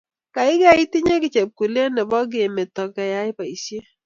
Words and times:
Keikei 0.33 0.81
itinye 0.85 1.15
chepkulet 1.33 1.89
nebo 1.95 2.17
kemeto 2.31 2.83
keyai 2.95 3.31
boisiet 3.37 3.85